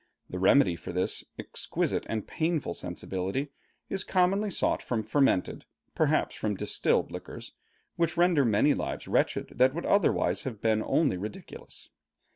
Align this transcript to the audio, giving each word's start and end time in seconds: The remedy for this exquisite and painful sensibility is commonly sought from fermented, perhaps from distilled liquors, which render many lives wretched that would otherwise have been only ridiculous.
The 0.31 0.39
remedy 0.39 0.75
for 0.75 0.91
this 0.91 1.23
exquisite 1.37 2.07
and 2.09 2.25
painful 2.25 2.73
sensibility 2.73 3.51
is 3.87 4.03
commonly 4.03 4.49
sought 4.49 4.81
from 4.81 5.03
fermented, 5.03 5.63
perhaps 5.93 6.33
from 6.35 6.55
distilled 6.55 7.11
liquors, 7.11 7.51
which 7.97 8.17
render 8.17 8.43
many 8.43 8.73
lives 8.73 9.07
wretched 9.07 9.51
that 9.59 9.75
would 9.75 9.85
otherwise 9.85 10.41
have 10.41 10.59
been 10.59 10.81
only 10.83 11.17
ridiculous. 11.17 11.89